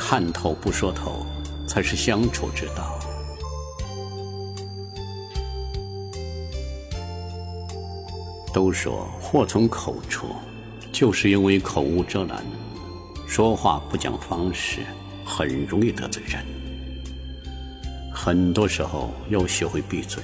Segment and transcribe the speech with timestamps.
[0.00, 1.26] 看透不说透，
[1.66, 3.00] 才是相处之道。
[8.54, 10.28] 都说祸从口出，
[10.92, 12.44] 就是因为口无遮拦，
[13.26, 14.82] 说话不讲方式，
[15.24, 16.44] 很容易得罪人。
[18.14, 20.22] 很多时候要学会闭嘴，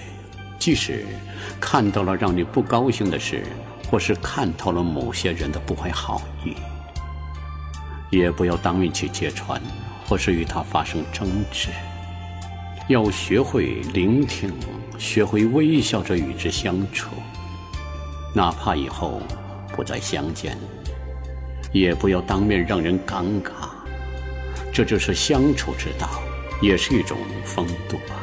[0.57, 1.05] 即使
[1.61, 3.45] 看到了让你不高兴的事，
[3.91, 6.55] 或是看透了某些人的不怀好意，
[8.19, 9.61] 也不要当面去揭穿，
[10.07, 11.69] 或是与他发生争执。
[12.89, 14.53] 要学会聆听，
[14.99, 17.11] 学会微笑着与之相处。
[18.35, 19.23] 哪怕以后
[19.75, 20.57] 不再相见，
[21.73, 23.51] 也不要当面让人尴尬。
[24.73, 26.09] 这就是相处之道，
[26.61, 28.17] 也是一种风度吧。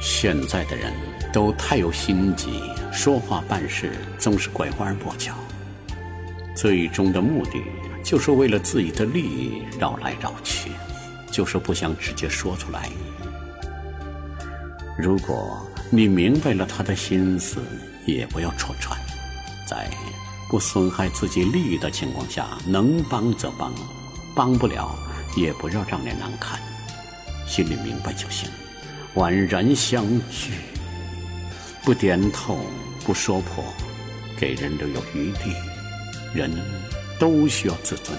[0.00, 0.92] 现在的人
[1.32, 5.32] 都太有心机，说话办事总是拐弯抹角，
[6.56, 7.62] 最终的目的
[8.02, 10.70] 就是为了自己的利益绕来绕去，
[11.30, 12.88] 就是不想直接说出来。
[14.98, 17.60] 如果你明白了他的心思，
[18.06, 18.98] 也不要戳穿，
[19.68, 19.90] 在
[20.48, 23.74] 不损害自己利益的情况下，能帮则帮，
[24.34, 24.96] 帮不了
[25.36, 26.58] 也不要让人难看，
[27.46, 28.48] 心里明白就行。
[29.16, 30.52] 宛然相聚，
[31.84, 32.58] 不点透，
[33.04, 33.62] 不说破，
[34.38, 35.54] 给人留有余地。
[36.34, 36.50] 人
[37.18, 38.18] 都需要自尊。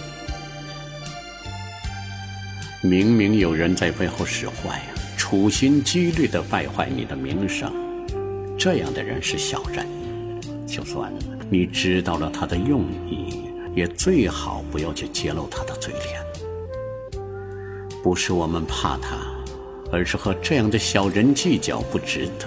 [2.81, 4.85] 明明有人在背后使坏呀。
[5.17, 7.73] 处心积虑的败坏你的名声，
[8.57, 9.85] 这样的人是小人。
[10.65, 11.11] 就算
[11.49, 13.41] 你知道了他的用意，
[13.75, 17.21] 也最好不要去揭露他的嘴脸。
[18.01, 19.17] 不是我们怕他，
[19.91, 22.45] 而是和这样的小人计较不值得。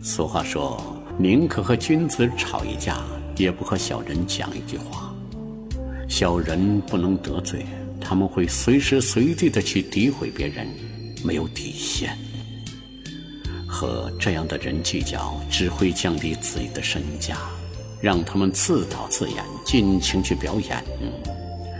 [0.00, 0.82] 俗话说
[1.18, 2.96] ：“宁可和君子吵一架，
[3.36, 5.14] 也不和小人讲一句话。”
[6.08, 7.64] 小人不能得罪，
[8.00, 10.66] 他们会随时随地的去诋毁别人。
[11.24, 12.18] 没有底线，
[13.64, 17.38] 和这样的人计较，只会降低自己的身价，
[18.00, 20.82] 让他们自导自演，尽情去表演。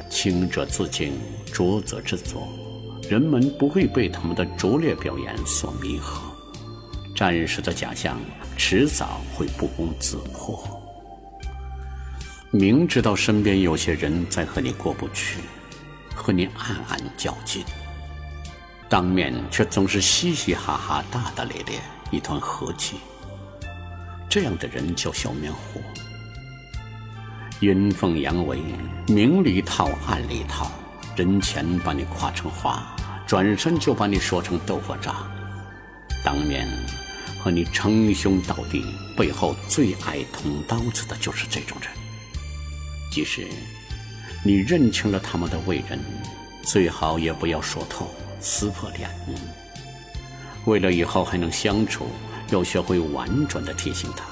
[0.08, 1.12] 清者自清，
[1.52, 2.46] 浊者自浊，
[3.10, 6.20] 人们不会被他们的拙劣表演所迷惑，
[7.16, 8.16] 暂时的假象，
[8.56, 10.71] 迟早会不攻自破。
[12.54, 15.38] 明知道身边有些人在和你过不去，
[16.14, 17.64] 和你暗暗较劲。
[18.90, 21.80] 当面却总是嘻嘻哈哈、大大咧咧，
[22.10, 22.96] 一团和气。
[24.28, 25.82] 这样的人叫小面虎，
[27.60, 28.60] 阴奉阳违，
[29.08, 30.70] 明里套暗里套，
[31.16, 32.94] 人前把你夸成花，
[33.26, 35.26] 转身就把你说成豆腐渣。
[36.22, 36.69] 当面
[37.42, 38.84] 和你称兄道弟，
[39.16, 41.90] 背后最爱捅刀子的就是这种人。
[43.12, 43.46] 即使
[44.42, 46.00] 你认清了他们的为人，
[46.62, 48.10] 最好也不要说透。
[48.40, 49.08] 撕破脸，
[50.64, 52.08] 为了以后还能相处，
[52.50, 54.24] 要学会婉转的提醒他，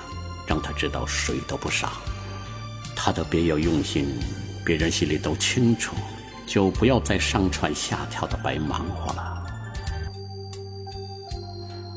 [0.48, 1.92] 让他知道谁都不傻。
[2.96, 4.08] 他的别有用心，
[4.64, 5.94] 别人心里都清楚，
[6.44, 9.46] 就不要再上蹿下跳的白忙活了。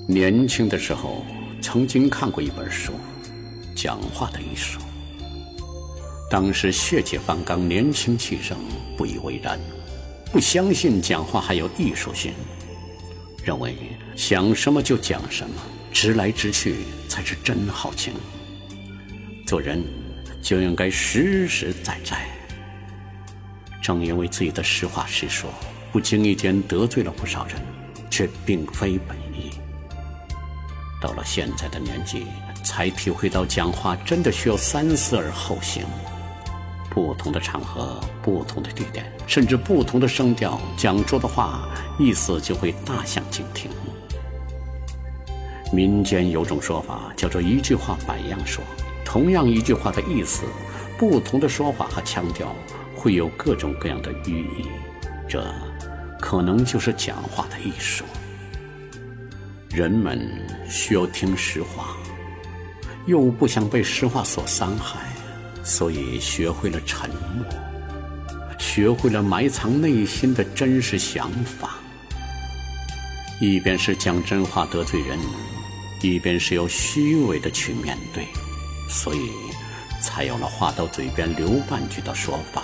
[0.08, 1.26] 年轻的时候，
[1.62, 2.92] 曾经看过一本书，
[3.74, 4.80] 《讲话的艺术》。
[6.34, 8.58] 当时血气方刚，年轻气盛，
[8.98, 9.60] 不以为然。
[10.32, 12.34] 不相信讲话还有艺术性，
[13.44, 13.76] 认为
[14.16, 15.56] 想什么就讲什么，
[15.92, 16.78] 直来直去
[17.08, 18.16] 才是真豪情。
[19.46, 19.84] 做人
[20.42, 22.28] 就应该实实在在。
[23.80, 25.52] 正因为自己的实话实说，
[25.92, 27.58] 不经意间得罪了不少人，
[28.10, 29.52] 却并非本意。
[31.00, 32.26] 到了现在的年纪，
[32.64, 35.84] 才体会到讲话真的需要三思而后行。
[36.94, 41.68] 不同的场合、不同的地点，甚至不同的声调，讲出的话
[41.98, 43.72] 意思就会大相径庭。
[45.72, 48.64] 民间有种说法叫做“一句话百样说”，
[49.04, 50.44] 同样一句话的意思，
[50.98, 52.56] 不同的说法和腔调，
[52.96, 54.68] 会有各种各样的寓意。
[55.28, 55.44] 这
[56.20, 58.06] 可能就是讲话的艺术。
[59.72, 60.30] 人们
[60.70, 61.98] 需要听实话，
[63.08, 65.00] 又不想被实话所伤害。
[65.64, 67.46] 所以学会了沉默，
[68.60, 71.80] 学会了埋藏内心的真实想法。
[73.40, 75.18] 一边是讲真话得罪人，
[76.02, 78.28] 一边是要虚伪的去面对，
[78.90, 79.32] 所以
[80.02, 82.64] 才有了话到嘴边留半句的说法。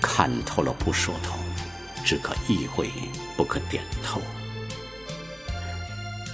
[0.00, 1.38] 看透了不说透，
[2.04, 2.90] 只可意会
[3.36, 4.20] 不可点透。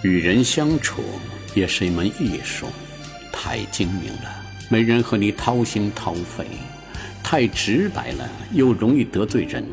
[0.03, 1.03] 与人相处
[1.55, 2.67] 也是一门艺术，
[3.33, 4.40] 太精明了。
[4.73, 6.47] 没人和你掏心掏肺，
[7.25, 9.67] 太直白了，又容易得罪人。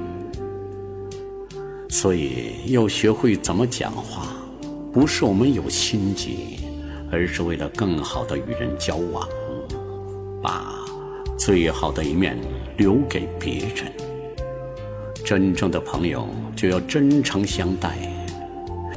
[1.88, 4.30] 所以要学会怎么讲话，
[4.92, 6.58] 不是我们有心机，
[7.12, 9.30] 而是为了更好的与人交往，
[10.42, 10.74] 把
[11.38, 12.36] 最好的一面
[12.78, 13.94] 留给别人。
[15.24, 17.96] 真正的朋友就要真诚相待，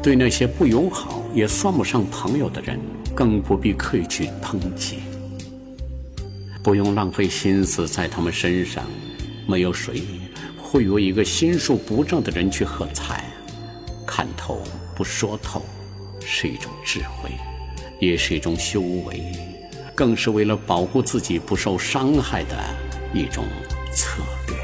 [0.03, 2.81] 对那些不友好也算不上朋友的人，
[3.15, 5.01] 更不必刻意去抨击。
[6.63, 8.85] 不用浪费心思在他们身上，
[9.47, 10.03] 没有谁
[10.59, 13.25] 会为一个心术不正的人去喝彩。
[14.07, 14.63] 看透
[14.95, 15.65] 不说透，
[16.21, 17.31] 是一种智慧，
[17.99, 19.23] 也是一种修为，
[19.95, 22.57] 更是为了保护自己不受伤害的
[23.15, 23.45] 一种
[23.93, 24.60] 策略。